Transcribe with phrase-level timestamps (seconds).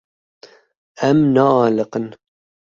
[1.07, 2.05] Em naaliqin.